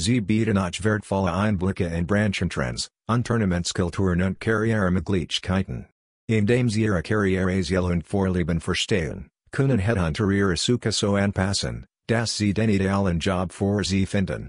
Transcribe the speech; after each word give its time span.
Sie 0.00 0.22
bieten 0.22 0.56
auch 0.56 0.82
wertvolle 0.82 1.30
Einblicke 1.34 1.84
in 1.84 2.06
Branchentrends, 2.06 2.88
Unternehmenskulturen 3.06 4.22
und 4.22 4.40
Karrieremöglichkeiten. 4.40 5.88
Indem 6.26 6.70
sie 6.70 6.84
ihre 6.84 7.02
Karriereziele 7.02 7.82
und 7.82 8.06
Vorlieben 8.06 8.60
verstehen, 8.60 9.28
können 9.50 9.78
Headhunter 9.78 10.30
ihre 10.30 10.56
Suche 10.56 10.92
so 10.92 11.16
anpassen, 11.16 11.84
dass 12.06 12.38
sie 12.38 12.54
den 12.54 12.70
idealen 12.70 13.18
Job 13.18 13.52
für 13.52 13.84
sie 13.84 14.06
finden. 14.06 14.48